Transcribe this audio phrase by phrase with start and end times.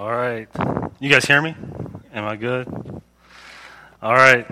[0.00, 0.48] All right.
[0.98, 1.54] You guys hear me?
[2.14, 2.66] Am I good?
[4.00, 4.46] All right.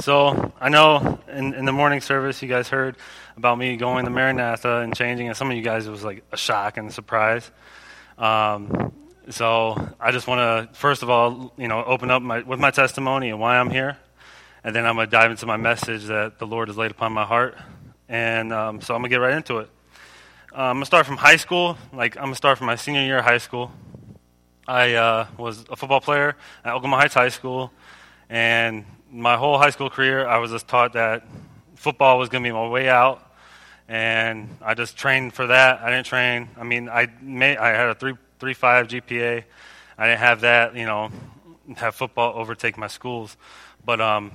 [0.00, 2.94] So I know in, in the morning service you guys heard
[3.36, 6.22] about me going to Maranatha and changing, and some of you guys it was like
[6.30, 7.50] a shock and a surprise.
[8.16, 8.92] Um,
[9.28, 12.70] so I just want to first of all, you know, open up my, with my
[12.70, 13.98] testimony and why I'm here,
[14.62, 17.12] and then I'm going to dive into my message that the Lord has laid upon
[17.12, 17.58] my heart,
[18.08, 19.70] and um, so I'm gonna get right into it.
[20.56, 21.76] Uh, I'm gonna start from high school.
[21.92, 23.72] Like I'm gonna start from my senior year of high school.
[24.68, 27.72] I uh, was a football player at Oklahoma Heights High School,
[28.28, 31.26] and my whole high school career, I was just taught that
[31.74, 33.26] football was going to be my way out,
[33.88, 35.80] and I just trained for that.
[35.80, 36.50] I didn't train.
[36.58, 37.08] I mean, I
[37.58, 39.42] I had a three three five GPA.
[39.96, 41.10] I didn't have that, you know,
[41.78, 43.38] have football overtake my schools,
[43.86, 44.32] but um,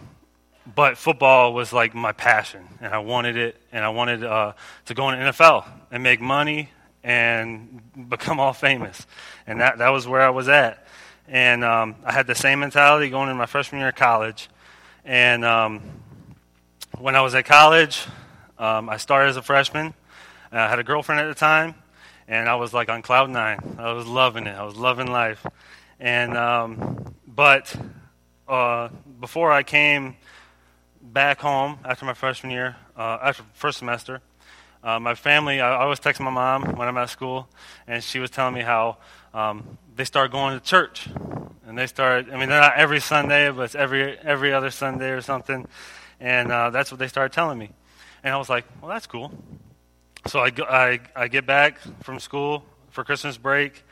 [0.76, 4.54] but football was like my passion, and I wanted it, and I wanted uh,
[4.86, 6.70] to go in the NFL and make money
[7.04, 9.06] and become all famous.
[9.46, 10.86] And that, that was where I was at.
[11.28, 14.50] And um, I had the same mentality going into my freshman year of college.
[15.06, 15.82] And um,
[16.98, 18.06] when I was at college,
[18.58, 19.94] um, I started as a freshman.
[20.52, 21.74] I had a girlfriend at the time,
[22.28, 23.60] and I was like on cloud nine.
[23.80, 24.56] I was loving it.
[24.56, 25.46] I was loving life.
[26.00, 27.76] And um, but
[28.48, 30.16] uh, before I came
[31.02, 34.22] back home after my freshman year, uh, after first semester,
[34.84, 37.48] uh, my family, I, always text my mom when I'm at school,
[37.88, 38.98] and she was telling me how
[39.34, 41.08] um, they start going to church.
[41.66, 45.12] And they start, I mean, they're not every Sunday, but it's every, every other Sunday
[45.12, 45.66] or something.
[46.20, 47.70] And uh, that's what they started telling me.
[48.24, 49.32] And I was like, well, that's cool.
[50.28, 53.84] So I, go, I, I get back from school for Christmas break,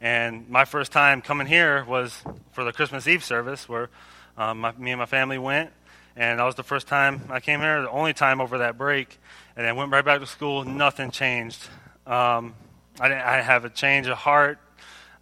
[0.00, 3.88] and my first time coming here was for the Christmas Eve service where
[4.36, 5.70] um, my, me and my family went.
[6.16, 9.18] And that was the first time I came here, the only time over that break
[9.56, 10.64] and then went right back to school.
[10.64, 11.62] Nothing changed.
[12.06, 12.54] Um,
[13.00, 13.22] I didn't.
[13.22, 14.58] I have a change of heart.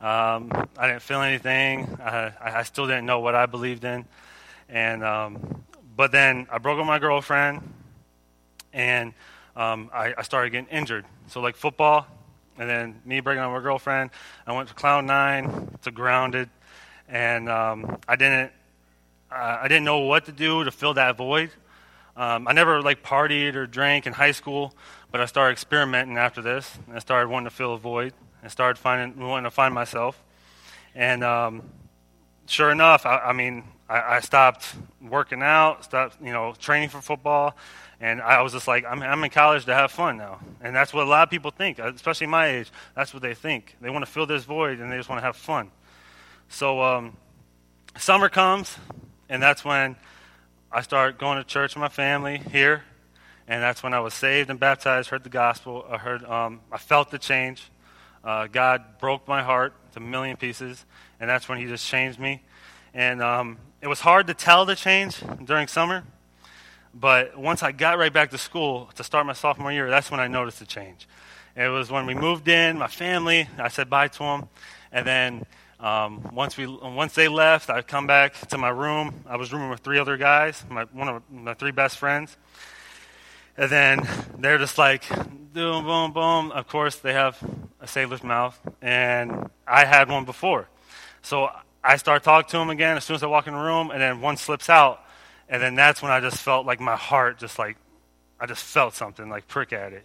[0.00, 1.98] Um, I didn't feel anything.
[2.02, 4.04] I, I, still didn't know what I believed in,
[4.68, 5.64] and um,
[5.96, 7.62] but then I broke up with my girlfriend,
[8.72, 9.14] and
[9.56, 11.06] um, I, I, started getting injured.
[11.28, 12.06] So like football,
[12.58, 14.10] and then me breaking up with my girlfriend.
[14.46, 16.50] I went to cloud nine to grounded,
[17.08, 18.52] and um, I didn't.
[19.34, 21.50] Uh, I didn't know what to do to fill that void.
[22.16, 24.72] Um, I never like partied or drank in high school,
[25.10, 26.78] but I started experimenting after this.
[26.92, 28.12] I started wanting to fill a void.
[28.44, 30.22] I started finding wanting to find myself,
[30.94, 31.62] and um,
[32.46, 37.00] sure enough, I, I mean, I, I, stopped working out, stopped you know training for
[37.00, 37.56] football,
[38.00, 40.94] and I was just like, I'm, I'm in college to have fun now, and that's
[40.94, 42.70] what a lot of people think, especially my age.
[42.94, 43.76] That's what they think.
[43.80, 45.72] They want to fill this void, and they just want to have fun.
[46.48, 47.16] So um,
[47.98, 48.76] summer comes,
[49.34, 49.96] and that's when
[50.70, 52.84] I started going to church with my family here,
[53.48, 56.78] and that's when I was saved and baptized, heard the gospel, I heard, um, I
[56.78, 57.60] felt the change.
[58.22, 60.84] Uh, God broke my heart to a million pieces,
[61.18, 62.42] and that's when He just changed me.
[62.94, 66.04] And um, it was hard to tell the change during summer,
[66.94, 70.20] but once I got right back to school to start my sophomore year, that's when
[70.20, 71.08] I noticed the change.
[71.56, 74.48] It was when we moved in, my family, I said bye to them,
[74.92, 75.44] and then
[75.80, 79.24] um, once we once they left, I come back to my room.
[79.26, 82.36] I was rooming with three other guys, my, one of my three best friends,
[83.56, 84.08] and then
[84.38, 85.04] they're just like
[85.52, 86.52] boom, boom, boom.
[86.52, 87.38] Of course, they have
[87.80, 90.68] a sailor's mouth, and I had one before,
[91.22, 91.48] so
[91.82, 94.00] I start talking to them again as soon as I walk in the room, and
[94.00, 95.04] then one slips out,
[95.48, 97.76] and then that's when I just felt like my heart just like
[98.38, 100.04] I just felt something like prick at it,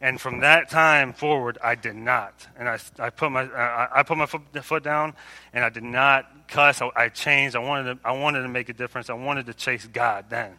[0.00, 2.46] and from that time forward, I did not.
[2.56, 5.14] And I, I put my, I, I put my foot, foot, down,
[5.52, 6.80] and I did not cuss.
[6.80, 7.56] I, I, changed.
[7.56, 9.10] I wanted, to, I wanted to make a difference.
[9.10, 10.52] I wanted to chase God then,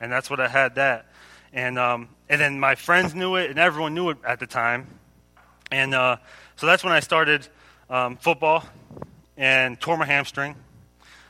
[0.00, 0.76] and that's what I had.
[0.76, 1.06] That,
[1.52, 4.86] and um, and then my friends knew it, and everyone knew it at the time,
[5.72, 6.18] and uh,
[6.54, 7.48] so that's when I started
[7.90, 8.64] um, football,
[9.36, 10.54] and tore my hamstring.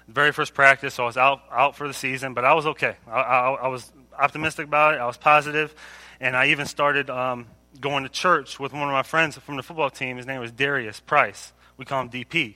[0.06, 2.96] very first practice, so I was out out for the season, but I was okay.
[3.06, 4.98] I, I, I was optimistic about it.
[4.98, 5.74] I was positive
[6.20, 7.46] and I even started um,
[7.80, 10.16] going to church with one of my friends from the football team.
[10.16, 11.52] His name was Darius Price.
[11.76, 12.54] We call him DP.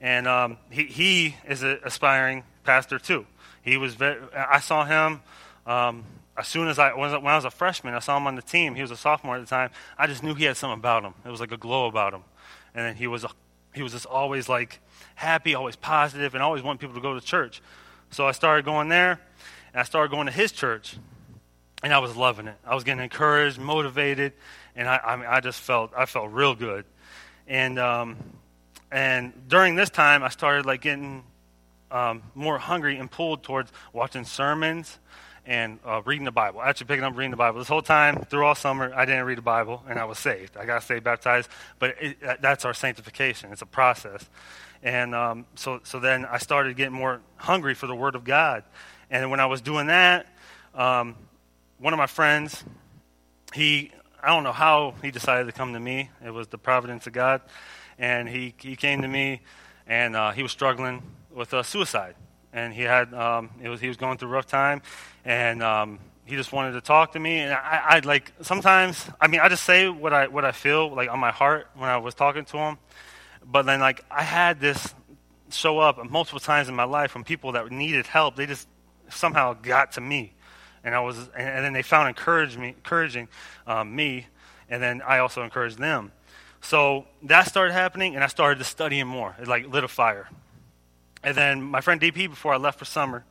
[0.00, 3.26] And um, he, he is an aspiring pastor too.
[3.62, 5.20] He was very, I saw him
[5.66, 6.04] um,
[6.36, 7.94] as soon as I when I was a freshman.
[7.94, 8.74] I saw him on the team.
[8.74, 9.70] He was a sophomore at the time.
[9.98, 11.14] I just knew he had something about him.
[11.24, 12.22] It was like a glow about him.
[12.74, 13.24] and then he was
[13.74, 14.80] he was just always like
[15.14, 17.60] happy, always positive, and always wanting people to go to church.
[18.10, 19.20] So I started going there,
[19.72, 20.96] and I started going to his church,
[21.82, 22.56] and I was loving it.
[22.64, 24.32] I was getting encouraged, motivated,
[24.74, 26.84] and I, I mean, I just felt I felt real good.
[27.46, 28.16] And um,
[28.90, 31.24] and during this time, I started like getting
[31.90, 34.98] um, more hungry and pulled towards watching sermons
[35.44, 36.60] and uh, reading the Bible.
[36.60, 37.58] Actually, picking up reading the Bible.
[37.58, 40.56] This whole time, through all summer, I didn't read the Bible, and I was saved.
[40.56, 43.52] I got saved, baptized, but it, that's our sanctification.
[43.52, 44.28] It's a process.
[44.82, 48.64] And um, so, so then I started getting more hungry for the Word of God.
[49.10, 50.26] And when I was doing that,
[50.74, 51.14] um,
[51.78, 52.64] one of my friends,
[53.54, 53.92] he,
[54.22, 56.10] I don't know how he decided to come to me.
[56.24, 57.42] It was the providence of God.
[57.98, 59.40] And he, he came to me,
[59.86, 62.14] and uh, he was struggling with uh, suicide
[62.56, 64.82] and he had um, it was he was going through a rough time,
[65.24, 67.40] and um, he just wanted to talk to me.
[67.40, 70.92] And I, I like sometimes I mean I just say what I what I feel
[70.92, 72.78] like on my heart when I was talking to him,
[73.44, 74.94] but then like I had this
[75.50, 78.36] show up multiple times in my life from people that needed help.
[78.36, 78.66] They just
[79.10, 80.32] somehow got to me,
[80.86, 83.28] and I was and, then they found encouraging
[83.66, 84.26] um, me,
[84.70, 86.12] and then I also encouraged them.
[86.62, 89.34] So that started happening, and I started to studying more.
[89.42, 90.28] It like lit a fire.
[91.24, 93.24] And then my friend DP, before I left for summer,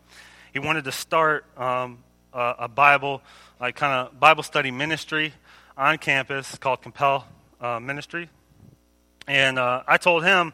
[0.51, 2.03] he wanted to start um,
[2.33, 3.21] a, a, Bible,
[3.59, 5.33] like kind of Bible study ministry
[5.77, 7.25] on campus called Compel
[7.61, 8.29] uh, Ministry.
[9.29, 10.53] And uh, I told him,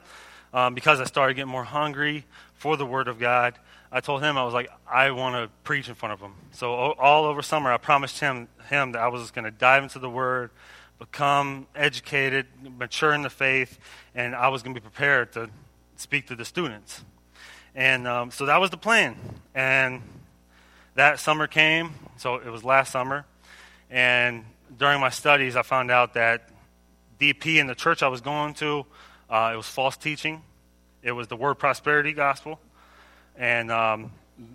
[0.53, 3.57] um, because I started getting more hungry for the Word of God,
[3.91, 6.33] I told him I was like, I want to preach in front of him.
[6.51, 9.99] So all over summer, I promised him him that I was going to dive into
[9.99, 10.51] the Word,
[10.97, 12.45] become educated,
[12.77, 13.79] mature in the faith,
[14.15, 15.49] and I was going to be prepared to
[15.97, 17.03] speak to the students.
[17.75, 19.15] And um, so that was the plan.
[19.53, 20.01] And
[20.95, 23.25] that summer came, so it was last summer.
[23.89, 24.45] And
[24.77, 26.49] during my studies, I found out that
[27.19, 28.85] DP in the church I was going to,
[29.29, 30.41] uh, it was false teaching.
[31.03, 32.59] It was the word prosperity gospel.
[33.37, 34.11] And um,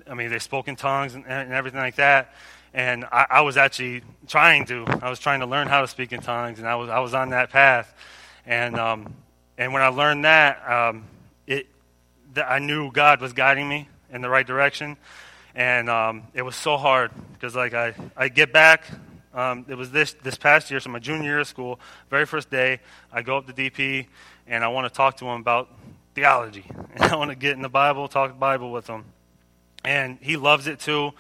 [0.09, 2.35] I mean, they spoke in tongues and, and everything like that.
[2.75, 6.13] And I, I, was actually trying to, I was trying to learn how to speak
[6.13, 7.95] in tongues, and I was, I was on that path.
[8.45, 9.15] And, um,
[9.57, 11.05] and when I learned that, um,
[11.47, 11.69] it,
[12.35, 14.97] that I knew God was guiding me in the right direction.
[15.55, 18.85] And um, it was so hard because, like, I, I get back.
[19.33, 22.51] Um, it was this this past year, so my junior year of school, very first
[22.51, 22.81] day,
[23.13, 24.07] I go up to DP
[24.47, 25.71] and I want to talk to him about
[26.17, 26.65] theology.
[26.95, 29.05] And I want to get in the Bible, talk Bible with him.
[29.85, 31.13] And he loves it too.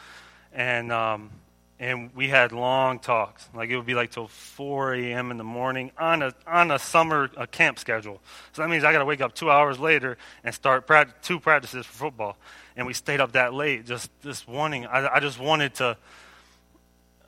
[0.52, 1.30] And um,
[1.78, 3.48] and we had long talks.
[3.54, 5.30] Like it would be like till 4 a.m.
[5.30, 8.20] in the morning on a on a summer a camp schedule.
[8.54, 10.88] So that means I got to wake up two hours later and start
[11.22, 12.36] two practices for football.
[12.74, 14.86] And we stayed up that late, just this wanting.
[14.86, 15.96] I, I just wanted to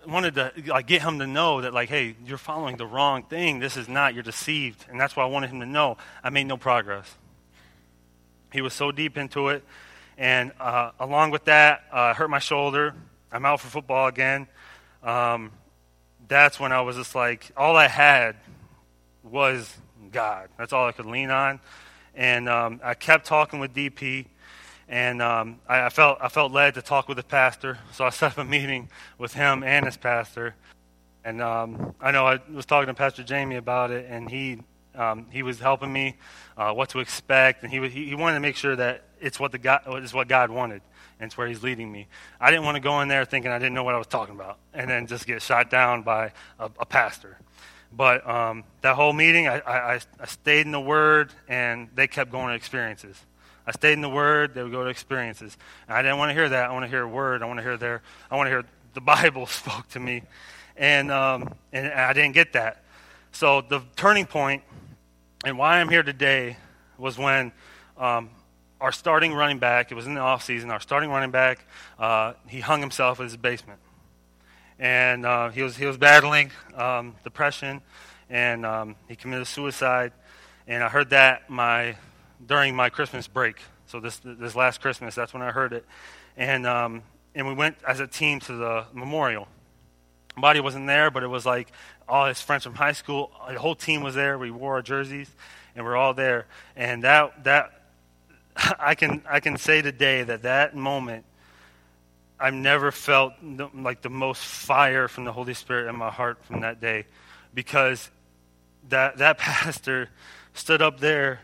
[0.07, 3.59] wanted to like get him to know that like, hey, you're following the wrong thing.
[3.59, 4.15] This is not.
[4.15, 4.87] You're deceived.
[4.89, 5.99] And that's why I wanted him to know.
[6.25, 7.15] I made no progress.
[8.53, 9.65] He was so deep into it,
[10.17, 12.95] and uh, along with that, uh, I hurt my shoulder
[13.31, 14.47] I'm out for football again.
[15.03, 15.53] Um,
[16.29, 18.37] that's when I was just like, all I had
[19.23, 19.75] was
[20.11, 20.49] God.
[20.57, 21.61] That's all I could lean on.
[22.15, 24.27] And um, I kept talking with DP,
[24.89, 27.79] and um, I, I, felt I felt led to talk with the pastor.
[27.93, 30.55] So I set up a meeting with him and his pastor.
[31.25, 34.61] And um, I know I was talking to Pastor Jamie about it, and he
[34.99, 36.17] um, he was helping me
[36.57, 39.53] uh, what to expect, and he, he he wanted to make sure that it's what
[39.53, 40.83] the God is what God wanted
[41.21, 42.07] and it's where he's leading me.
[42.41, 44.35] I didn't want to go in there thinking I didn't know what I was talking
[44.35, 47.39] about and then just get shot down by a, a pastor.
[47.93, 52.31] But um, that whole meeting, I, I, I stayed in the Word, and they kept
[52.31, 53.19] going to experiences.
[53.67, 55.57] I stayed in the Word; they would go to experiences.
[55.89, 56.69] And I didn't want to hear that.
[56.69, 57.43] I want to hear a Word.
[57.43, 58.03] I want to hear their.
[58.31, 60.23] I want to hear the Bible spoke to me,
[60.77, 62.85] and um, and I didn't get that.
[63.33, 64.63] So the turning point,
[65.45, 66.57] and why I'm here today,
[66.97, 67.53] was when
[67.97, 68.31] um,
[68.81, 71.65] our starting running back, it was in the offseason, our starting running back,
[71.99, 73.79] uh, he hung himself in his basement.
[74.81, 77.83] And uh, he, was, he was battling um, depression,
[78.29, 80.13] and um, he committed suicide.
[80.67, 81.97] And I heard that my,
[82.45, 83.61] during my Christmas break.
[83.87, 85.85] So this, this last Christmas, that's when I heard it.
[86.37, 87.03] And, um,
[87.35, 89.49] and we went as a team to the memorial.
[90.41, 91.71] Body wasn't there, but it was like
[92.09, 93.31] all his friends from high school.
[93.49, 94.39] The whole team was there.
[94.39, 95.31] We wore our jerseys,
[95.75, 96.47] and we're all there.
[96.77, 97.79] And that, that
[98.79, 101.25] I can I can say today that that moment
[102.41, 103.35] I've never felt
[103.75, 107.07] like the most fire from the Holy Spirit in my heart from that day
[107.55, 108.11] because
[108.89, 110.09] that that pastor
[110.55, 111.41] stood up there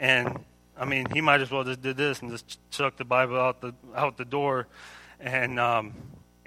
[0.00, 0.44] and
[0.76, 3.60] I mean he might as well just did this and just chucked the Bible out
[3.60, 4.68] the out the door
[5.20, 5.94] and um,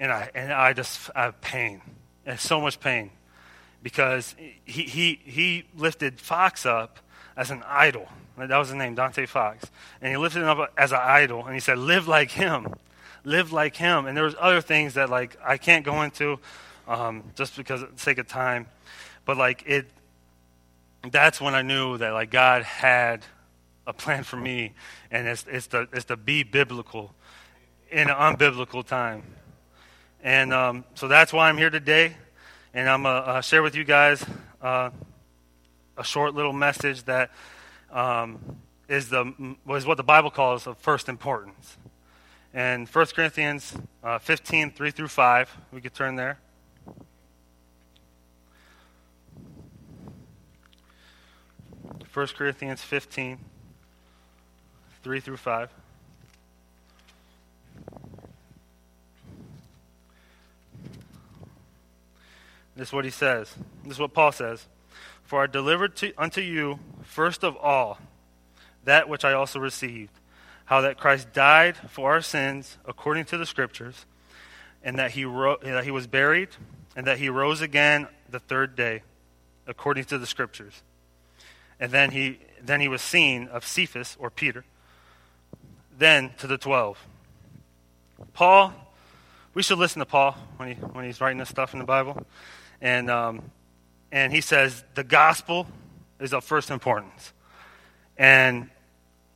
[0.02, 1.80] and I and I just I have pain
[2.26, 3.12] and so much pain
[3.82, 6.98] because he, he, he lifted Fox up
[7.36, 8.08] as an idol.
[8.36, 9.64] That was his name, Dante Fox.
[10.00, 12.74] And he lifted him up as an idol, and he said, live like him.
[13.24, 14.06] Live like him.
[14.06, 16.38] And there was other things that, like, I can't go into
[16.88, 18.66] um, just because of the sake of time.
[19.24, 19.86] But, like, it,
[21.10, 23.24] that's when I knew that, like, God had
[23.86, 24.72] a plan for me,
[25.10, 27.12] and it's, it's, to, it's to be biblical
[27.90, 29.22] in an unbiblical time.
[30.22, 32.14] And um, so that's why I'm here today.
[32.72, 34.24] And I'm going to uh, share with you guys
[34.62, 34.90] uh,
[35.98, 37.32] a short little message that
[37.90, 38.38] um,
[38.88, 41.76] is the, was what the Bible calls of first importance.
[42.54, 46.38] And 1 Corinthians uh, 15, 3 through 5, we could turn there.
[52.04, 53.38] First Corinthians 15,
[55.02, 55.81] 3 through 5.
[62.76, 63.54] This is what he says.
[63.84, 64.66] This is what Paul says.
[65.24, 67.98] For I delivered to, unto you first of all
[68.84, 70.12] that which I also received,
[70.64, 74.06] how that Christ died for our sins according to the Scriptures,
[74.82, 76.48] and that he, ro- that he was buried,
[76.96, 79.02] and that he rose again the third day
[79.66, 80.82] according to the Scriptures.
[81.78, 84.64] And then he, then he was seen of Cephas, or Peter,
[85.96, 86.98] then to the twelve.
[88.32, 88.72] Paul,
[89.54, 92.26] we should listen to Paul when, he, when he's writing this stuff in the Bible.
[92.82, 93.42] And, um,
[94.10, 95.66] and he says, the gospel
[96.20, 97.32] is of first importance.
[98.18, 98.68] And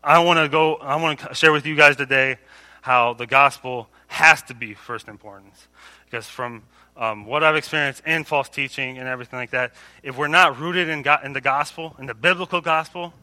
[0.05, 2.39] I want to go, I want to share with you guys today
[2.83, 5.69] how the gospel has to be first importance.
[6.05, 6.65] Because from
[6.97, 9.73] um, what I've experienced in false teaching and everything like that,
[10.03, 13.15] if we're not rooted in, God, in the gospel, in the biblical gospel,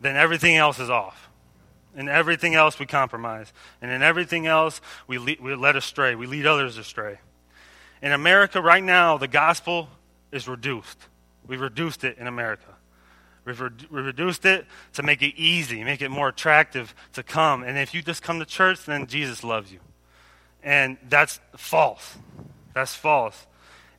[0.00, 1.28] then everything else is off.
[1.96, 3.52] In everything else, we compromise.
[3.82, 6.14] And in everything else, we, lead, we let astray.
[6.14, 7.18] We lead others astray.
[8.02, 9.88] In America right now, the gospel
[10.30, 10.98] is reduced.
[11.46, 12.76] We've reduced it in America.
[13.44, 17.62] We've, re- we've, reduced it to make it easy, make it more attractive to come.
[17.62, 19.80] And if you just come to church, then Jesus loves you.
[20.62, 22.16] And that's false.
[22.74, 23.46] That's false.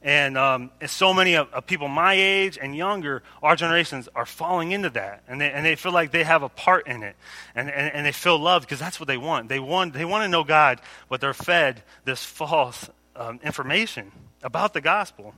[0.01, 4.25] And, um, and so many of, of, people my age and younger, our generations, are
[4.25, 5.23] falling into that.
[5.27, 7.15] And they, and they feel like they have a part in it.
[7.55, 9.49] And, and, and they feel loved because that's what they want.
[9.49, 10.79] They want, they want to know God,
[11.09, 14.11] but they're fed this false um, information
[14.41, 15.35] about the gospel.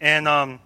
[0.00, 0.60] And um,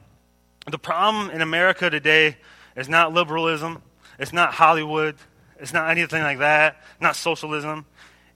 [0.71, 2.37] the problem in America today
[2.77, 3.81] is not liberalism,
[4.19, 5.17] it's not Hollywood,
[5.59, 7.87] it's not anything like that, not socialism.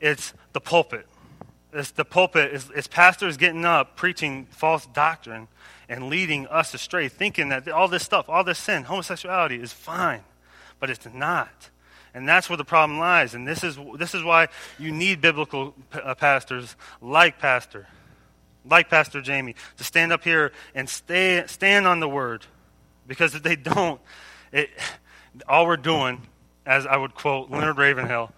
[0.00, 1.06] It's the pulpit.
[1.72, 2.54] It's the pulpit.
[2.54, 5.48] It's, it's pastors getting up, preaching false doctrine,
[5.88, 10.22] and leading us astray, thinking that all this stuff, all this sin, homosexuality is fine,
[10.78, 11.70] but it's not.
[12.14, 13.34] And that's where the problem lies.
[13.34, 14.48] And this is, this is why
[14.78, 17.86] you need biblical uh, pastors like Pastor,
[18.64, 22.44] like Pastor Jamie, to stand up here and stay, stand on the word.
[23.06, 24.00] Because if they don't,
[24.52, 24.70] it,
[25.48, 26.22] all we're doing,
[26.66, 28.32] as I would quote Leonard Ravenhill,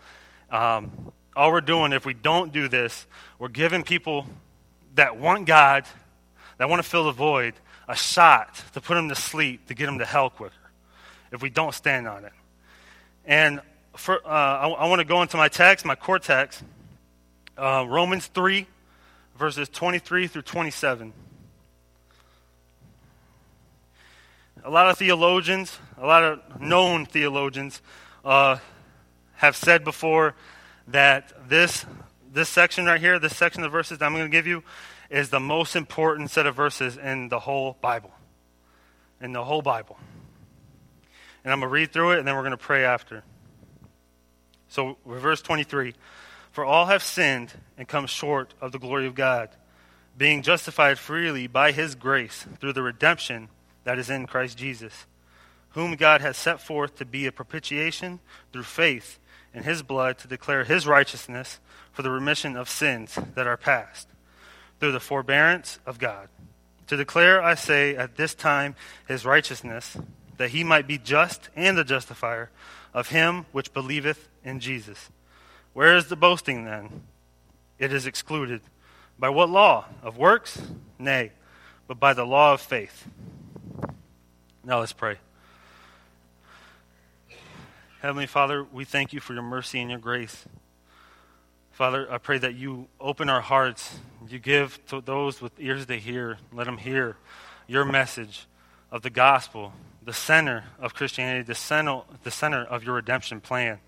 [0.50, 3.06] um, all we're doing, if we don't do this,
[3.38, 4.26] we're giving people
[4.94, 5.84] that want God,
[6.58, 7.54] that want to fill the void,
[7.88, 10.54] a shot to put them to sleep, to get them to hell quicker,
[11.32, 12.32] if we don't stand on it.
[13.24, 13.60] And
[13.96, 16.62] for, uh, I, I want to go into my text, my core text,
[17.58, 18.66] uh, Romans 3,
[19.36, 21.12] verses 23 through 27.
[24.62, 27.80] A lot of theologians, a lot of known theologians,
[28.24, 28.58] uh,
[29.36, 30.34] have said before
[30.88, 31.86] that this,
[32.30, 34.62] this section right here, this section of verses that I'm going to give you,
[35.08, 38.12] is the most important set of verses in the whole Bible.
[39.20, 39.98] In the whole Bible.
[41.44, 43.22] And I'm going to read through it and then we're going to pray after.
[44.68, 45.94] So, verse 23
[46.52, 49.50] For all have sinned and come short of the glory of God,
[50.16, 53.48] being justified freely by his grace through the redemption
[53.84, 55.06] that is in Christ Jesus,
[55.70, 58.20] whom God has set forth to be a propitiation
[58.52, 59.18] through faith
[59.52, 61.58] in his blood to declare his righteousness
[61.92, 64.08] for the remission of sins that are past,
[64.78, 66.28] through the forbearance of God.
[66.86, 68.74] To declare, I say, at this time
[69.06, 69.96] his righteousness,
[70.40, 72.48] that he might be just and the justifier
[72.94, 75.10] of him which believeth in Jesus.
[75.74, 77.02] Where is the boasting then?
[77.78, 78.62] It is excluded.
[79.18, 79.84] By what law?
[80.02, 80.62] Of works?
[80.98, 81.32] Nay,
[81.86, 83.06] but by the law of faith.
[84.64, 85.18] Now let's pray.
[88.00, 90.46] Heavenly Father, we thank you for your mercy and your grace.
[91.70, 93.98] Father, I pray that you open our hearts.
[94.26, 97.16] You give to those with ears to hear, let them hear
[97.66, 98.46] your message
[98.90, 99.74] of the gospel,
[100.10, 103.78] the center of Christianity, the center, the center of your redemption plan.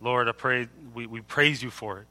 [0.00, 2.06] Lord, I pray we, we praise you for it.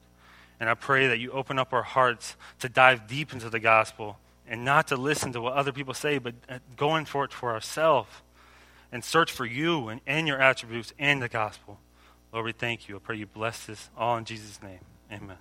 [0.59, 4.19] And I pray that you open up our hearts to dive deep into the gospel
[4.47, 7.51] and not to listen to what other people say, but uh, going for it for
[7.51, 8.11] ourselves
[8.91, 11.79] and search for you and, and your attributes and the gospel.
[12.31, 12.95] Lord, we thank you.
[12.95, 14.81] I pray you bless this all in Jesus' name.
[15.11, 15.37] Amen.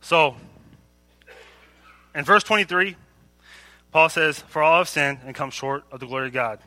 [0.00, 0.36] So,
[2.14, 2.96] in verse 23,
[3.96, 6.58] Paul says, For all have sinned and come short of the glory of God.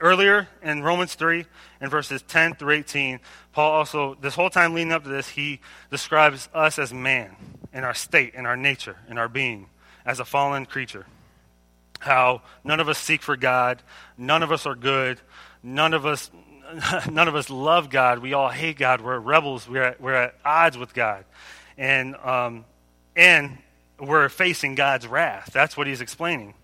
[0.00, 1.44] Earlier in Romans 3,
[1.82, 3.20] in verses 10 through 18,
[3.52, 5.60] Paul also, this whole time leading up to this, he
[5.90, 7.36] describes us as man,
[7.74, 9.66] in our state, in our nature, in our being,
[10.06, 11.04] as a fallen creature.
[11.98, 13.82] How none of us seek for God,
[14.16, 15.20] none of us are good,
[15.62, 16.30] none of us,
[17.10, 18.20] none of us love God.
[18.20, 19.02] We all hate God.
[19.02, 19.68] We're rebels.
[19.68, 21.26] We're at, we're at odds with God,
[21.76, 22.64] and um,
[23.14, 23.58] and
[23.98, 25.50] we're facing God's wrath.
[25.52, 26.54] That's what he's explaining.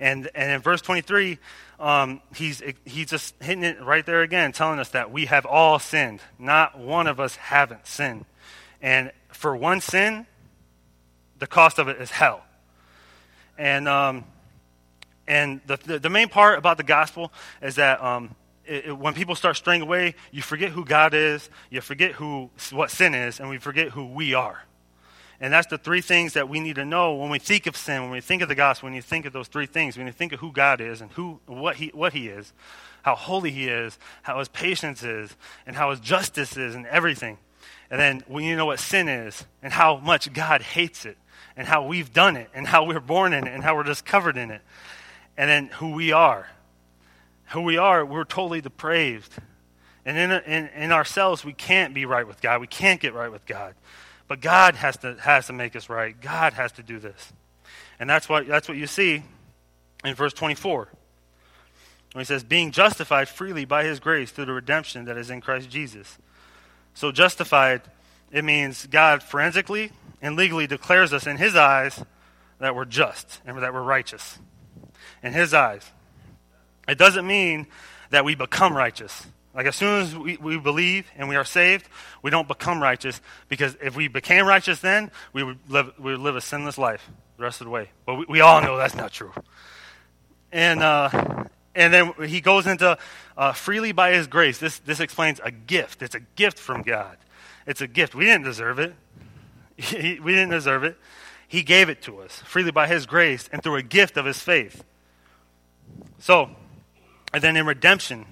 [0.00, 1.38] And and in verse 23,
[1.82, 5.80] um, he's, he's just hitting it right there again, telling us that we have all
[5.80, 6.20] sinned.
[6.38, 8.24] Not one of us haven't sinned.
[8.80, 10.26] And for one sin,
[11.40, 12.44] the cost of it is hell.
[13.58, 14.24] And, um,
[15.26, 19.14] and the, the, the, main part about the gospel is that um, it, it, when
[19.14, 23.40] people start straying away, you forget who God is, you forget who, what sin is,
[23.40, 24.62] and we forget who we are.
[25.42, 28.00] And that's the three things that we need to know when we think of sin,
[28.00, 30.12] when we think of the gospel, when you think of those three things, when you
[30.12, 32.52] think of who God is and who, what, he, what He is,
[33.02, 35.34] how holy He is, how His patience is,
[35.66, 37.38] and how His justice is, and everything.
[37.90, 41.18] And then when you know what sin is, and how much God hates it,
[41.56, 44.06] and how we've done it, and how we're born in it, and how we're just
[44.06, 44.62] covered in it.
[45.36, 46.50] And then who we are.
[47.46, 49.34] Who we are, we're totally depraved.
[50.06, 52.60] And in, in, in ourselves, we can't be right with God.
[52.60, 53.74] We can't get right with God.
[54.32, 56.18] But God has to, has to make us right.
[56.18, 57.34] God has to do this.
[58.00, 59.22] And that's what, that's what you see
[60.06, 60.88] in verse 24.
[62.14, 65.42] When he says, being justified freely by his grace through the redemption that is in
[65.42, 66.16] Christ Jesus.
[66.94, 67.82] So, justified,
[68.30, 72.02] it means God forensically and legally declares us in his eyes
[72.58, 74.38] that we're just and that we're righteous.
[75.22, 75.90] In his eyes.
[76.88, 77.66] It doesn't mean
[78.08, 79.26] that we become righteous.
[79.54, 81.86] Like as soon as we, we believe and we are saved,
[82.22, 86.20] we don't become righteous because if we became righteous then, we would live, we would
[86.20, 87.90] live a sinless life the rest of the way.
[88.06, 89.32] But we, we all know that's not true.
[90.52, 92.96] And, uh, and then he goes into
[93.36, 94.58] uh, freely by his grace.
[94.58, 96.02] This, this explains a gift.
[96.02, 97.16] It's a gift from God.
[97.66, 98.14] It's a gift.
[98.14, 98.94] We didn't deserve it.
[99.92, 100.96] we didn't deserve it.
[101.46, 104.38] He gave it to us freely by his grace and through a gift of his
[104.38, 104.84] faith.
[106.18, 106.50] So,
[107.34, 108.24] and then in redemption,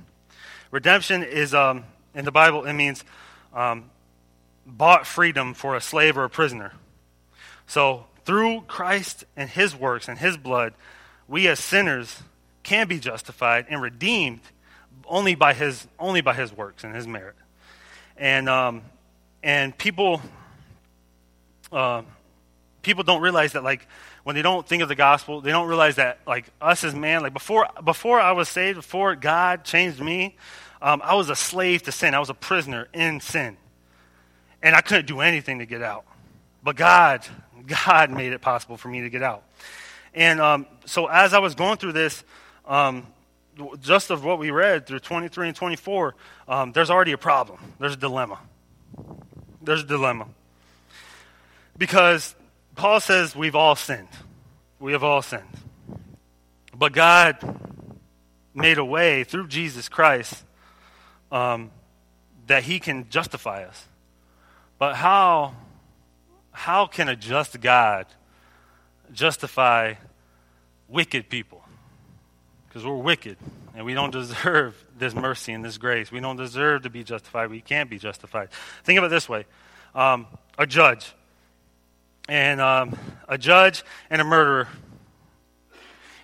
[0.70, 3.04] Redemption is, um, in the Bible, it means
[3.54, 3.90] um,
[4.66, 6.72] bought freedom for a slave or a prisoner.
[7.66, 10.74] So, through Christ and his works and his blood,
[11.26, 12.22] we as sinners
[12.62, 14.40] can be justified and redeemed
[15.06, 17.34] only by his, only by his works and his merit.
[18.16, 18.82] And, um,
[19.42, 20.20] and people,
[21.72, 22.02] uh,
[22.82, 23.86] people don't realize that, like,
[24.30, 27.20] when they don't think of the gospel, they don't realize that, like, us as man,
[27.20, 30.36] like, before, before I was saved, before God changed me,
[30.80, 32.14] um, I was a slave to sin.
[32.14, 33.56] I was a prisoner in sin.
[34.62, 36.04] And I couldn't do anything to get out.
[36.62, 37.26] But God,
[37.66, 39.42] God made it possible for me to get out.
[40.14, 42.22] And um, so as I was going through this,
[42.66, 43.08] um,
[43.80, 46.14] just of what we read through 23 and 24,
[46.46, 47.58] um, there's already a problem.
[47.80, 48.38] There's a dilemma.
[49.60, 50.28] There's a dilemma.
[51.76, 52.36] Because
[52.80, 54.08] Paul says we've all sinned.
[54.78, 55.42] We have all sinned.
[56.74, 57.36] But God
[58.54, 60.42] made a way through Jesus Christ
[61.30, 61.72] um,
[62.46, 63.86] that he can justify us.
[64.78, 65.56] But how,
[66.52, 68.06] how can a just God
[69.12, 69.96] justify
[70.88, 71.62] wicked people?
[72.66, 73.36] Because we're wicked
[73.74, 76.10] and we don't deserve this mercy and this grace.
[76.10, 77.50] We don't deserve to be justified.
[77.50, 78.48] We can't be justified.
[78.84, 79.44] Think of it this way
[79.94, 81.12] um, a judge.
[82.30, 84.68] And um, a judge and a murderer.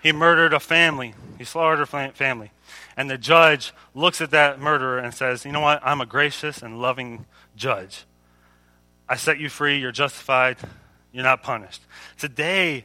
[0.05, 1.15] He murdered a family.
[1.37, 2.53] He slaughtered a family.
[2.97, 5.81] And the judge looks at that murderer and says, You know what?
[5.85, 8.05] I'm a gracious and loving judge.
[9.09, 9.79] I set you free.
[9.79, 10.59] You're justified.
[11.11, 11.83] You're not punished.
[12.17, 12.85] Today,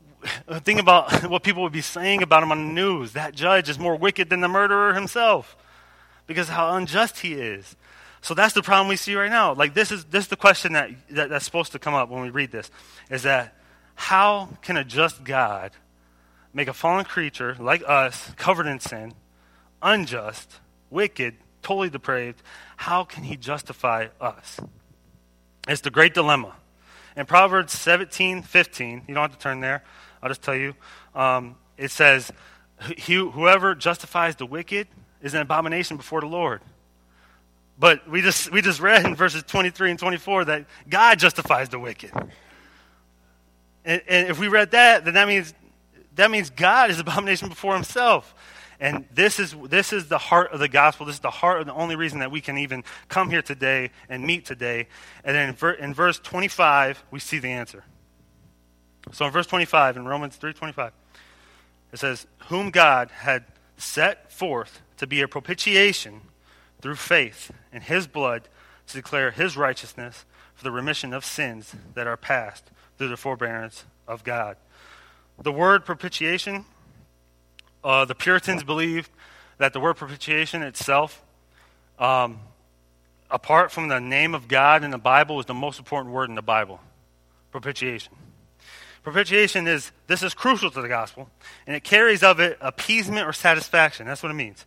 [0.60, 3.12] think about what people would be saying about him on the news.
[3.14, 5.56] That judge is more wicked than the murderer himself
[6.28, 7.74] because how unjust he is.
[8.22, 9.52] So that's the problem we see right now.
[9.52, 12.22] Like this is this is the question that, that that's supposed to come up when
[12.22, 12.70] we read this
[13.10, 13.56] is that
[13.94, 15.72] how can a just God
[16.54, 19.14] make a fallen creature like us covered in sin
[19.82, 22.42] unjust, wicked, totally depraved,
[22.76, 24.60] how can he justify us?
[25.68, 26.54] It's the great dilemma.
[27.16, 29.84] In Proverbs 17, 15, you don't have to turn there,
[30.22, 30.74] I'll just tell you.
[31.14, 32.32] Um, it says,
[33.06, 34.88] Whoever justifies the wicked
[35.20, 36.60] is an abomination before the Lord.
[37.78, 41.78] But we just, we just read in verses 23 and 24 that God justifies the
[41.78, 42.12] wicked.
[43.84, 45.54] And, and if we read that, then that means
[46.14, 48.34] that means God is abomination before himself.
[48.80, 51.06] And this is, this is the heart of the gospel.
[51.06, 53.90] This is the heart of the only reason that we can even come here today
[54.08, 54.88] and meet today.
[55.24, 57.84] And then in, ver, in verse 25, we see the answer.
[59.12, 60.90] So in verse 25, in Romans 3.25,
[61.92, 63.44] it says, Whom God had
[63.76, 66.22] set forth to be a propitiation
[66.82, 68.48] through faith in his blood
[68.88, 73.84] to declare his righteousness for the remission of sins that are past through the forbearance
[74.06, 74.56] of God.
[75.42, 76.66] The word propitiation
[77.84, 79.10] uh, the Puritans believed
[79.58, 81.22] that the word propitiation itself,
[81.98, 82.38] um,
[83.30, 86.34] apart from the name of God in the Bible, is the most important word in
[86.34, 86.80] the Bible.
[87.50, 88.14] Propitiation.
[89.02, 91.28] Propitiation is this is crucial to the gospel,
[91.66, 94.06] and it carries of it appeasement or satisfaction.
[94.06, 94.64] That's what it means,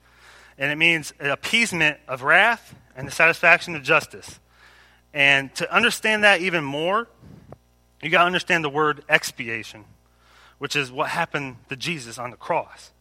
[0.57, 4.39] and it means appeasement of wrath and the satisfaction of justice.
[5.13, 7.07] And to understand that even more,
[8.01, 9.85] you got to understand the word expiation,
[10.57, 12.91] which is what happened to Jesus on the cross.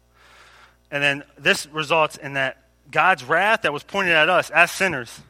[0.90, 2.58] And then this results in that
[2.90, 5.20] God's wrath that was pointed at us as sinners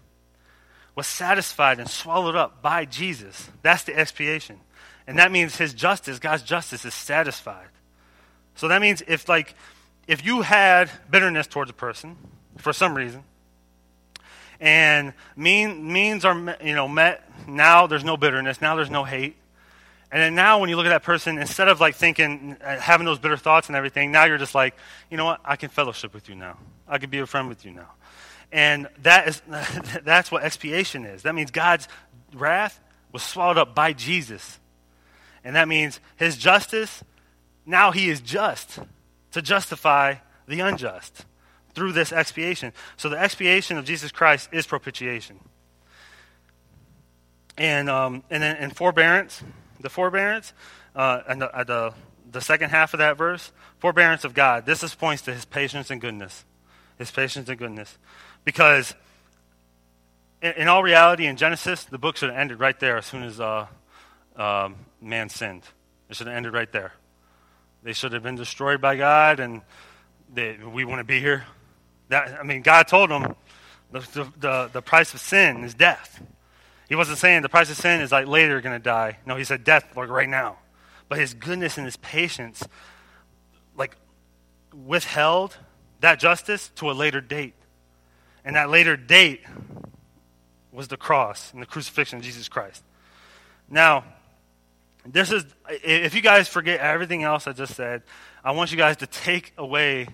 [0.94, 3.50] was satisfied and swallowed up by Jesus.
[3.62, 4.60] That's the expiation.
[5.06, 7.68] And that means his justice, God's justice, is satisfied.
[8.54, 9.54] So that means if like
[10.06, 12.16] if you had bitterness towards a person
[12.58, 13.24] for some reason,
[14.60, 19.36] and mean, means are you know met, now there's no bitterness, now there's no hate.
[20.10, 23.04] And then now, when you look at that person, instead of like thinking, uh, having
[23.04, 24.76] those bitter thoughts and everything, now you're just like,
[25.10, 25.40] you know what?
[25.44, 26.56] I can fellowship with you now.
[26.86, 27.90] I can be a friend with you now.
[28.52, 29.42] And that is,
[30.04, 31.22] that's what expiation is.
[31.22, 31.88] That means God's
[32.32, 32.78] wrath
[33.10, 34.60] was swallowed up by Jesus.
[35.42, 37.02] And that means his justice,
[37.66, 38.78] now he is just
[39.34, 40.14] to justify
[40.46, 41.26] the unjust
[41.74, 42.72] through this expiation.
[42.96, 45.40] So the expiation of Jesus Christ is propitiation.
[47.58, 49.42] And, um, and then in forbearance,
[49.80, 50.52] the forbearance,
[50.94, 51.94] uh, and the, uh, the,
[52.30, 54.66] the second half of that verse, forbearance of God.
[54.66, 56.44] This is points to his patience and goodness.
[56.96, 57.98] His patience and goodness.
[58.44, 58.94] Because
[60.42, 63.24] in, in all reality, in Genesis, the book should have ended right there as soon
[63.24, 63.66] as uh,
[64.36, 65.62] um, man sinned.
[66.08, 66.92] It should have ended right there.
[67.84, 69.60] They should have been destroyed by God, and
[70.72, 71.44] we want to be here.
[72.08, 73.36] That, I mean, God told them
[73.92, 74.00] the,
[74.38, 76.22] the, the price of sin is death.
[76.88, 79.18] He wasn't saying the price of sin is like later going to die.
[79.26, 80.56] No, he said death, like right now.
[81.10, 82.66] But his goodness and his patience,
[83.76, 83.96] like,
[84.72, 85.58] withheld
[86.00, 87.54] that justice to a later date.
[88.46, 89.42] And that later date
[90.72, 92.82] was the cross and the crucifixion of Jesus Christ.
[93.68, 94.04] Now,
[95.06, 98.02] this is, if you guys forget everything else I just said,
[98.42, 100.08] I want you guys to take away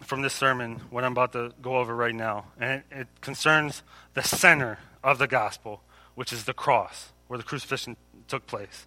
[0.00, 2.46] from this sermon what I'm about to go over right now.
[2.58, 3.82] And it, it concerns
[4.14, 5.82] the center of the gospel,
[6.14, 8.86] which is the cross, where the crucifixion took place.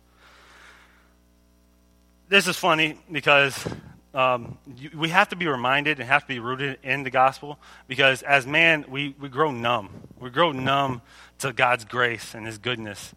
[2.29, 3.67] This is funny because
[4.13, 7.59] um, you, we have to be reminded and have to be rooted in the gospel
[7.87, 9.89] because as man, we, we grow numb.
[10.19, 11.01] We grow numb
[11.39, 13.13] to God's grace and his goodness.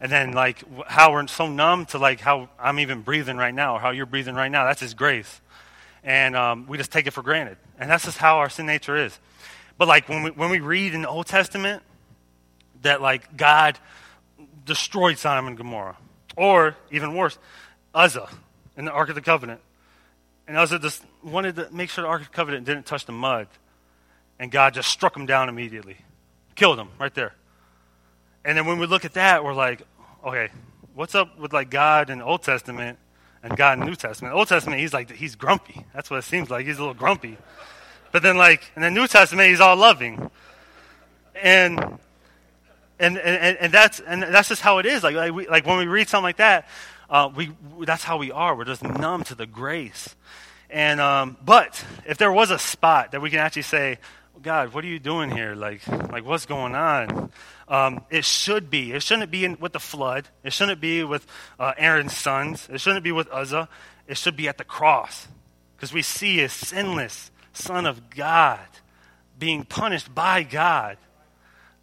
[0.00, 3.76] And then, like, how we're so numb to, like, how I'm even breathing right now
[3.76, 4.64] or how you're breathing right now.
[4.64, 5.40] That's his grace.
[6.04, 7.56] And um, we just take it for granted.
[7.78, 9.18] And that's just how our sin nature is.
[9.76, 11.82] But, like, when we, when we read in the Old Testament,
[12.82, 13.78] that like God
[14.64, 15.96] destroyed Sodom and Gomorrah.
[16.36, 17.38] Or, even worse,
[17.94, 18.28] Uzzah
[18.76, 19.60] in the Ark of the Covenant.
[20.46, 23.12] And Uzzah just wanted to make sure the Ark of the Covenant didn't touch the
[23.12, 23.48] mud.
[24.38, 25.96] And God just struck him down immediately.
[26.54, 27.34] Killed him right there.
[28.48, 29.82] And then when we look at that, we're like,
[30.24, 30.48] okay,
[30.94, 32.98] what's up with like God in the Old Testament
[33.42, 34.34] and God in the New Testament?
[34.34, 35.84] Old Testament, he's like, he's grumpy.
[35.92, 36.64] That's what it seems like.
[36.64, 37.36] He's a little grumpy.
[38.10, 40.30] But then, like, in the New Testament, he's all loving.
[41.34, 41.98] And
[42.98, 45.02] and, and, and, that's, and that's just how it is.
[45.02, 46.66] Like, like, we, like when we read something like that,
[47.10, 47.50] uh, we,
[47.82, 48.56] that's how we are.
[48.56, 50.16] We're just numb to the grace.
[50.70, 53.98] And, um, but if there was a spot that we can actually say,
[54.42, 55.54] God, what are you doing here?
[55.54, 57.30] Like, like what's going on?
[57.68, 58.92] Um, it should be.
[58.92, 60.28] It shouldn't be in, with the flood.
[60.42, 61.26] It shouldn't be with
[61.58, 62.68] uh, Aaron's sons.
[62.72, 63.68] It shouldn't be with Uzzah.
[64.06, 65.28] It should be at the cross.
[65.76, 68.60] Because we see a sinless Son of God
[69.38, 70.96] being punished by God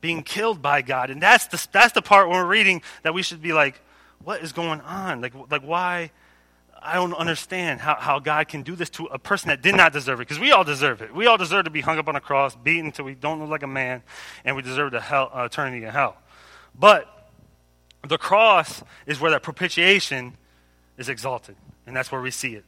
[0.06, 1.10] being killed by God.
[1.10, 3.82] And that's the, that's the part when we're reading that we should be like,
[4.24, 5.20] what is going on?
[5.20, 6.12] Like, like why?
[6.86, 9.94] I don't understand how, how God can do this to a person that did not
[9.94, 10.28] deserve it.
[10.28, 11.14] Because we all deserve it.
[11.14, 13.50] We all deserve to be hung up on a cross, beaten until we don't look
[13.50, 14.04] like a man,
[14.44, 16.18] and we deserve the hell, uh, eternity in hell.
[16.78, 17.08] But
[18.08, 20.38] the cross is where that propitiation
[20.98, 21.56] is exalted,
[21.88, 22.66] and that's where we see it.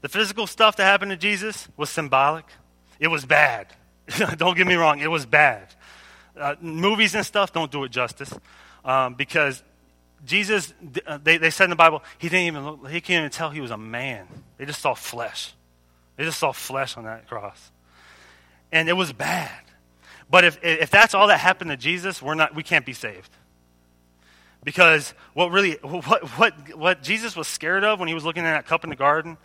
[0.00, 2.46] The physical stuff that happened to Jesus was symbolic.
[2.98, 3.68] It was bad.
[4.36, 5.74] don't get me wrong, it was bad
[6.36, 8.32] uh, movies and stuff don't do it justice
[8.84, 9.62] um, because
[10.24, 10.72] Jesus,
[11.06, 13.50] uh, they, they said in the Bible, he didn't even look, he can't even tell
[13.50, 14.26] he was a man.
[14.56, 15.52] They just saw flesh.
[16.16, 17.70] They just saw flesh on that cross.
[18.72, 19.50] And it was bad.
[20.30, 23.30] But if, if that's all that happened to Jesus, we're not, we can't be saved.
[24.62, 28.54] Because what really, what, what, what Jesus was scared of when he was looking at
[28.54, 29.36] that cup in the garden,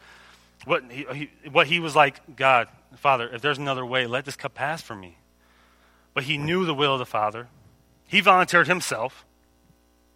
[0.66, 4.54] what he, what he was like, God, Father, if there's another way, let this cup
[4.54, 5.18] pass from me.
[6.14, 7.48] But he knew the will of the Father.
[8.08, 9.26] He volunteered himself.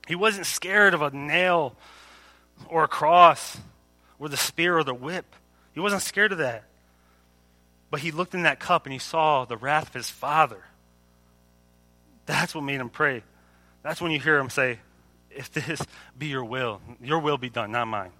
[0.07, 1.75] He wasn't scared of a nail
[2.67, 3.57] or a cross
[4.19, 5.25] or the spear or the whip.
[5.73, 6.65] He wasn't scared of that.
[7.89, 10.63] But he looked in that cup and he saw the wrath of his Father.
[12.25, 13.23] That's what made him pray.
[13.81, 14.79] That's when you hear him say,
[15.29, 15.81] If this
[16.17, 18.11] be your will, your will be done, not mine.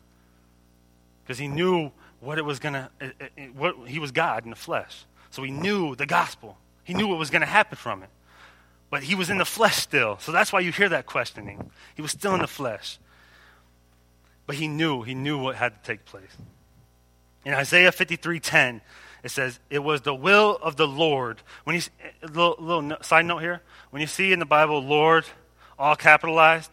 [1.24, 4.44] Because he knew what it was going to, eh, eh, eh, what he was God
[4.44, 5.06] in the flesh.
[5.32, 6.58] So he knew the gospel.
[6.84, 8.10] He knew what was going to happen from it.
[8.94, 10.20] But he was in the flesh still.
[10.20, 11.72] So that's why you hear that questioning.
[11.96, 13.00] He was still in the flesh.
[14.46, 16.30] But he knew, he knew what had to take place.
[17.44, 18.82] In Isaiah 53:10,
[19.24, 21.82] it says, "It was the will of the Lord." When you
[22.22, 25.26] little, little side note here, when you see in the Bible "Lord"
[25.80, 26.70] all capitalized,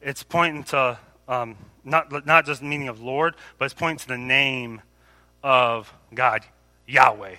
[0.00, 4.06] it's pointing to um, not not just the meaning of Lord, but it's pointing to
[4.06, 4.82] the name
[5.42, 6.44] of God,
[6.86, 7.34] Yahweh,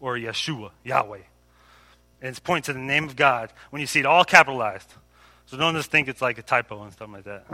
[0.00, 1.24] or Yeshua, Yahweh.
[2.22, 4.88] And it's pointing to the name of God when you see it all capitalized.
[5.46, 7.44] So don't just think it's like a typo and stuff like that.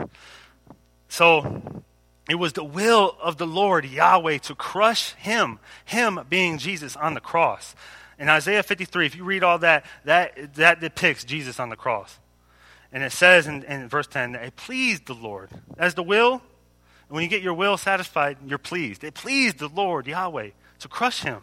[1.09, 1.83] So
[2.29, 7.15] it was the will of the Lord, Yahweh, to crush him, him being Jesus on
[7.15, 7.75] the cross.
[8.19, 12.19] In Isaiah 53, if you read all that, that, that depicts Jesus on the cross.
[12.91, 15.49] And it says in, in verse 10 that it pleased the Lord.
[15.77, 16.43] As the will,
[17.07, 19.03] when you get your will satisfied, you're pleased.
[19.03, 21.41] It pleased the Lord, Yahweh, to crush him.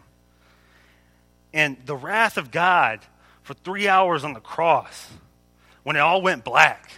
[1.53, 3.01] And the wrath of God
[3.47, 5.07] for three hours on the cross,
[5.83, 6.91] when it all went black,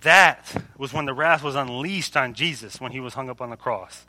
[0.00, 3.50] that was when the wrath was unleashed on Jesus when he was hung up on
[3.50, 4.06] the cross.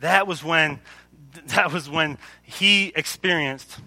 [0.00, 0.80] That was when
[1.48, 3.78] that was when he experienced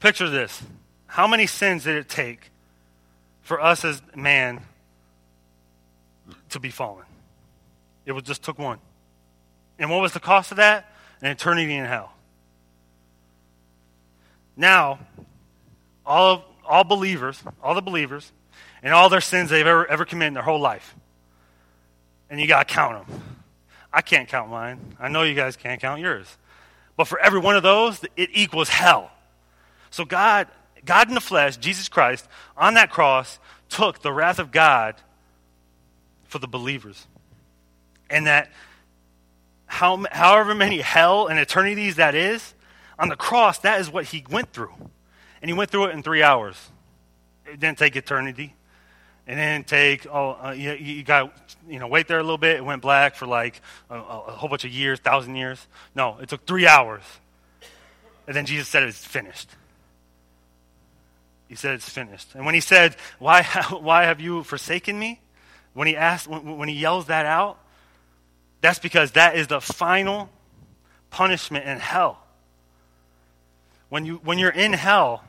[0.00, 0.62] picture this.
[1.06, 2.50] How many sins did it take
[3.42, 4.62] for us as man
[6.48, 7.04] to be fallen?
[8.06, 8.78] It just took one.
[9.78, 10.90] And what was the cost of that?
[11.20, 12.13] An eternity in hell.
[14.56, 15.00] Now,
[16.06, 18.32] all, of, all believers, all the believers,
[18.82, 20.94] and all their sins they've ever, ever committed in their whole life.
[22.30, 23.22] And you got to count them.
[23.92, 24.96] I can't count mine.
[24.98, 26.36] I know you guys can't count yours.
[26.96, 29.10] But for every one of those, it equals hell.
[29.90, 30.48] So God,
[30.84, 33.38] God in the flesh, Jesus Christ, on that cross,
[33.68, 34.96] took the wrath of God
[36.24, 37.06] for the believers.
[38.10, 38.50] And that
[39.66, 42.53] how, however many hell and eternities that is,
[42.98, 44.74] on the cross, that is what he went through.
[45.42, 46.56] And he went through it in three hours.
[47.46, 48.54] It didn't take eternity.
[49.26, 51.32] It didn't take, oh, uh, you, you got,
[51.68, 52.56] you know, wait there a little bit.
[52.56, 55.66] It went black for like a, a whole bunch of years, thousand years.
[55.94, 57.02] No, it took three hours.
[58.26, 59.48] And then Jesus said it's finished.
[61.48, 62.34] He said it's finished.
[62.34, 65.20] And when he said, why, why have you forsaken me?
[65.72, 67.58] When he asked, when, when he yells that out,
[68.60, 70.30] that's because that is the final
[71.10, 72.23] punishment in hell.
[73.94, 75.22] When, you, when you're in hell,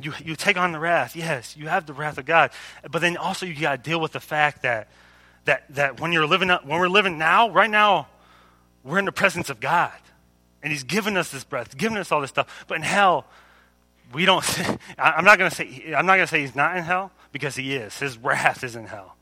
[0.00, 1.14] you, you take on the wrath.
[1.14, 2.52] Yes, you have the wrath of God.
[2.90, 4.88] But then also you got to deal with the fact that,
[5.44, 8.08] that, that when, you're living, when we're living now, right now,
[8.82, 9.92] we're in the presence of God.
[10.62, 12.64] And He's given us this breath, given us all this stuff.
[12.66, 13.26] But in hell,
[14.14, 14.42] we don't.
[14.98, 15.92] I'm not going to say.
[15.94, 17.98] I'm not going to say He's not in hell because He is.
[17.98, 19.16] His wrath is in hell.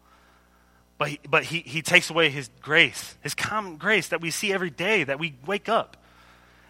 [0.96, 4.52] But he, but he, he takes away His grace, His common grace that we see
[4.52, 5.96] every day, that we wake up.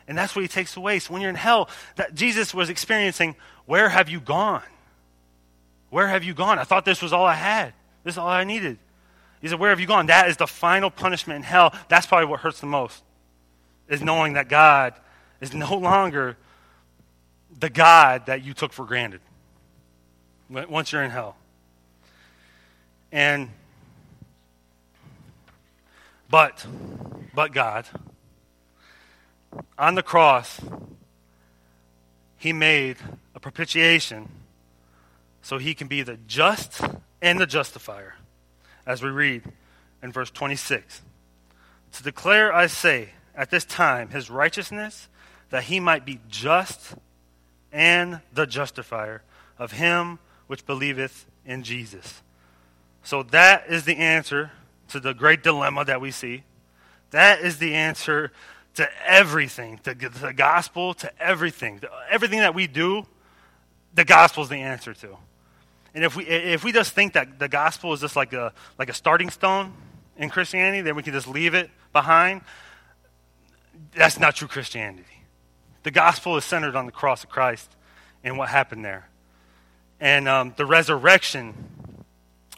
[0.09, 0.99] And that's what he takes away.
[0.99, 4.63] So when you're in hell, that Jesus was experiencing, where have you gone?
[5.91, 6.59] Where have you gone?
[6.59, 7.73] I thought this was all I had.
[8.05, 8.79] This is all I needed.
[9.41, 10.07] He said, Where have you gone?
[10.07, 11.75] That is the final punishment in hell.
[11.89, 13.03] That's probably what hurts the most,
[13.89, 14.95] is knowing that God
[15.41, 16.37] is no longer
[17.59, 19.21] the God that you took for granted
[20.49, 21.37] once you're in hell.
[23.13, 23.51] And,
[26.29, 26.67] but,
[27.35, 27.87] but God,
[29.79, 30.61] on the cross,
[32.37, 32.97] he made
[33.35, 34.29] a propitiation
[35.43, 36.81] so he can be the just
[37.23, 38.15] and the justifier,
[38.87, 39.43] as we read
[40.03, 41.03] in verse 26.
[41.93, 45.09] To declare, I say, at this time, his righteousness,
[45.51, 46.95] that he might be just
[47.73, 49.23] and the justifier
[49.59, 52.23] of him which believeth in Jesus.
[53.03, 54.51] So that is the answer
[54.89, 56.43] to the great dilemma that we see.
[57.11, 58.33] That is the answer
[58.77, 61.81] to everything, to the gospel, to everything.
[62.11, 63.07] Everything that we do,
[63.95, 65.17] the gospel is the answer to.
[65.95, 68.91] And if we, if we just think that the gospel is just like a, like
[68.91, 69.73] a starting stone
[70.19, 72.43] in Christianity, then we can just leave it behind,
[73.95, 75.05] that's not true Christianity.
[75.83, 77.75] The gospel is centered on the cross of Christ
[78.23, 79.09] and what happened there.
[79.99, 81.55] And um, the resurrection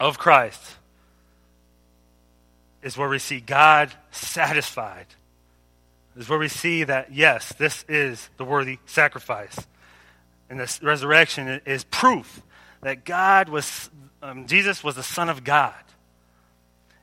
[0.00, 0.60] of Christ
[2.82, 5.06] is where we see God satisfied.
[6.18, 9.56] Is where we see that, yes, this is the worthy sacrifice.
[10.50, 12.42] And this resurrection is proof
[12.82, 13.88] that God was,
[14.20, 15.74] um, Jesus was the Son of God.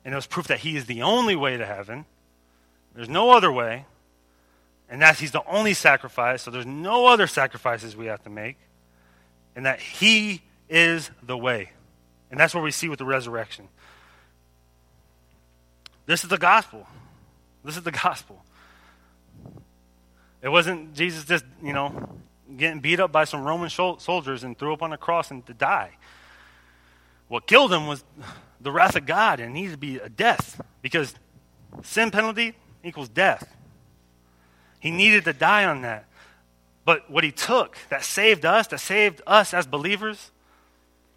[0.04, 2.04] And it was proof that He is the only way to heaven.
[2.94, 3.86] There's no other way.
[4.90, 8.58] And that He's the only sacrifice, so there's no other sacrifices we have to make.
[9.56, 11.72] And that He is the way.
[12.32, 13.70] And that's what we see with the resurrection.
[16.06, 16.86] This is the gospel.
[17.64, 18.44] This is the gospel.
[20.46, 22.08] It wasn't Jesus just, you know,
[22.56, 25.56] getting beat up by some Roman soldiers and threw up on a cross and to
[25.56, 25.98] die.
[27.28, 28.04] What killed him was
[28.62, 31.16] the wrath of God and needed to be a death because
[31.82, 32.54] sin penalty
[32.84, 33.56] equals death.
[34.80, 36.06] He needed to die on that.
[36.86, 40.30] But what he took that saved us, that saved us as believers,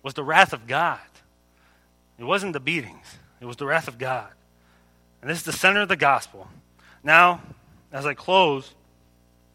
[0.02, 1.00] was the wrath of God.
[2.18, 4.30] It wasn't the beatings, it was the wrath of God.
[5.20, 6.48] And this is the center of the gospel.
[7.04, 7.42] Now,
[7.92, 8.72] as I close,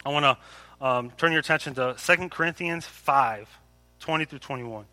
[0.05, 3.47] I want to um, turn your attention to 2 Corinthians 5
[3.99, 4.85] 20 through 21.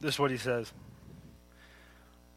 [0.00, 0.72] This is what he says.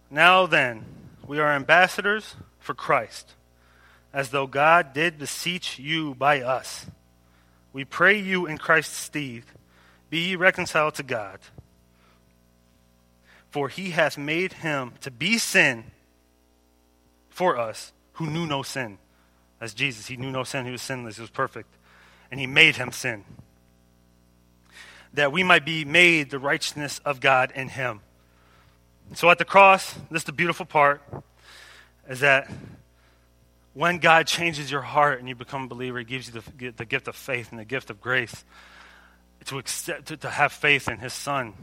[0.10, 0.86] Now then,
[1.28, 3.34] we are ambassadors for Christ,
[4.14, 6.88] as though God did beseech you by us.
[7.74, 9.44] We pray you in Christ's stead,
[10.10, 11.40] be ye reconciled to God.
[13.50, 15.86] For he hath made him to be sin
[17.30, 18.98] for us who knew no sin.
[19.62, 21.70] As Jesus, he knew no sin, he was sinless, he was perfect.
[22.32, 23.24] And he made him sin.
[25.14, 28.02] That we might be made the righteousness of God in him.
[29.16, 31.02] So at the cross, this is the beautiful part,
[32.08, 32.50] is that
[33.74, 36.86] when God changes your heart and you become a believer, He gives you the, the
[36.86, 38.44] gift of faith and the gift of grace
[39.46, 41.54] to, accept, to, to have faith in His Son,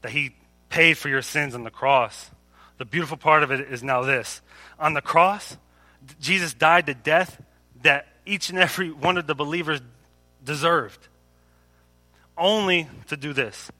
[0.00, 0.34] that He
[0.72, 2.30] paid for your sins on the cross.
[2.78, 4.40] The beautiful part of it is now this
[4.78, 5.56] on the cross,
[6.18, 7.40] Jesus died the death
[7.82, 9.80] that each and every one of the believers
[10.42, 11.08] deserved.
[12.36, 13.70] Only to do this,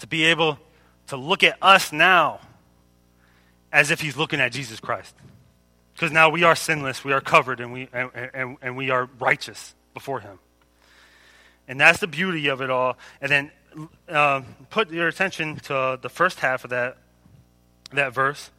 [0.00, 0.58] to be able
[1.08, 2.40] to look at us now
[3.70, 5.14] as if he's looking at Jesus Christ.
[5.92, 9.10] Because now we are sinless, we are covered, and we, and, and, and we are
[9.20, 10.38] righteous before him.
[11.68, 12.96] And that's the beauty of it all.
[13.20, 13.50] And then
[14.08, 16.98] uh, put your attention to the first half of that,
[17.92, 18.50] that verse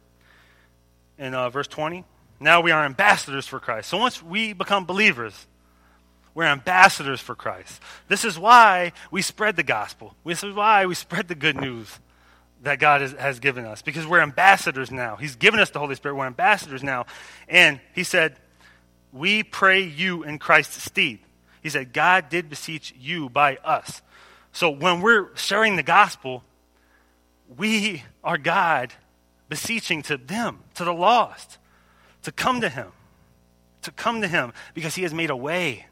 [1.18, 2.04] in uh, verse 20.
[2.40, 3.90] Now we are ambassadors for Christ.
[3.90, 5.46] So once we become believers,
[6.34, 7.82] we're ambassadors for Christ.
[8.08, 10.14] This is why we spread the gospel.
[10.24, 11.98] This is why we spread the good news
[12.62, 15.16] that God has, has given us because we're ambassadors now.
[15.16, 16.14] He's given us the Holy Spirit.
[16.14, 17.06] We're ambassadors now.
[17.48, 18.36] And He said,
[19.12, 21.18] We pray you in Christ's stead.
[21.62, 24.02] He said, God did beseech you by us.
[24.52, 26.44] So when we're sharing the gospel,
[27.56, 28.92] we are God
[29.48, 31.58] beseeching to them, to the lost,
[32.22, 32.88] to come to Him,
[33.82, 35.86] to come to Him because He has made a way.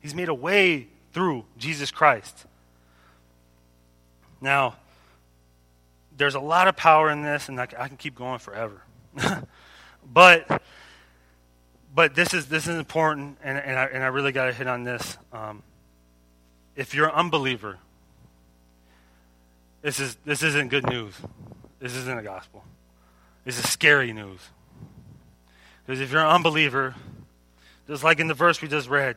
[0.00, 2.46] He's made a way through Jesus Christ.
[4.40, 4.76] Now,
[6.16, 8.82] there's a lot of power in this, and I, can keep going forever.
[10.12, 10.62] but
[11.94, 14.66] but this is this is important, and, and I and I really got to hit
[14.66, 15.16] on this.
[15.32, 15.62] Um,
[16.74, 17.78] if you're an unbeliever,
[19.82, 21.14] this is this isn't good news.
[21.78, 22.64] This isn't a gospel.
[23.44, 24.40] This is scary news.
[25.84, 26.94] Because if you're an unbeliever,
[27.86, 29.16] just like in the verse we just read,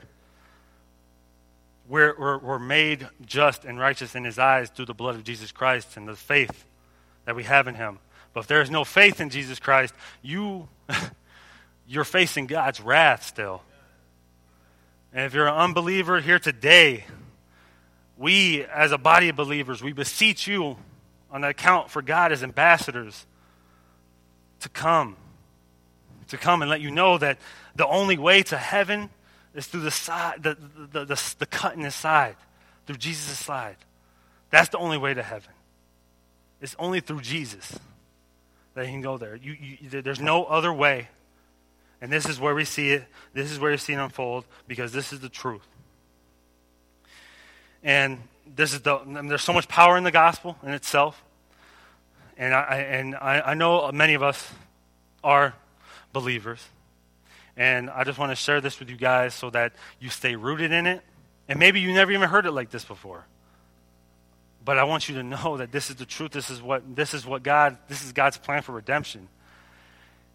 [1.88, 5.52] we're, we're, we're made just and righteous in his eyes through the blood of Jesus
[5.52, 6.65] Christ and the faith
[7.26, 7.98] that we have in him.
[8.34, 10.67] But if there is no faith in Jesus Christ, you
[11.88, 13.64] you're facing God's wrath still.
[15.12, 17.05] And if you're an unbeliever here today,
[18.20, 20.78] we as a body of believers, we beseech you
[21.32, 23.26] on account for God as ambassadors
[24.59, 25.15] to come.
[26.28, 27.39] To come and let you know that
[27.76, 29.09] the only way to heaven
[29.55, 30.57] is through the side the,
[30.91, 32.36] the, the, the cut in his side,
[32.86, 33.78] through Jesus' side.
[34.51, 35.51] That's the only way to heaven.
[36.61, 37.80] It's only through Jesus
[38.74, 39.36] that you can go there.
[39.36, 41.07] You, you, there's no other way.
[42.01, 43.05] And this is where we see it.
[43.34, 45.67] This is where you see it unfold because this is the truth.
[47.84, 48.19] And
[48.55, 48.97] this is the.
[48.97, 51.23] And there's so much power in the gospel in itself.
[52.38, 54.51] And I and I, I know many of us
[55.23, 55.53] are
[56.13, 56.65] believers,
[57.57, 60.71] And I just want to share this with you guys so that you stay rooted
[60.71, 61.01] in it.
[61.47, 63.25] And maybe you never even heard it like this before.
[64.63, 66.32] But I want you to know that this is the truth.
[66.32, 69.27] This is what this is what God this is God's plan for redemption.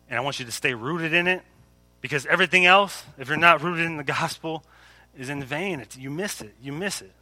[0.08, 1.42] And I want you to stay rooted in it
[2.00, 4.62] because everything else, if you're not rooted in the gospel,
[5.16, 5.80] is in vain.
[5.80, 6.54] It's, you miss it.
[6.60, 7.12] You miss it.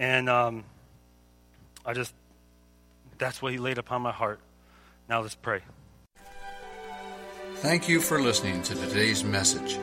[0.00, 0.64] And um,
[1.84, 2.14] I just,
[3.18, 4.40] that's what he laid upon my heart.
[5.08, 5.60] Now let's pray.
[7.56, 9.78] Thank you for listening to today's message.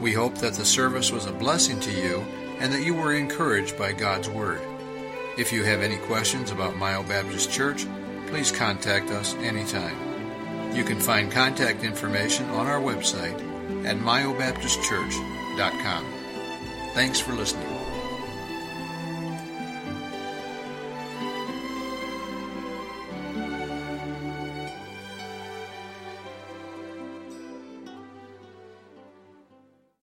[0.00, 2.24] We hope that the service was a blessing to you
[2.60, 4.60] and that you were encouraged by God's Word.
[5.36, 7.86] If you have any questions about Mile Baptist Church,
[8.28, 9.96] please contact us anytime.
[10.74, 13.34] You can find contact information on our website
[13.84, 16.06] at myobaptistchurch.com.
[16.94, 17.75] Thanks for listening.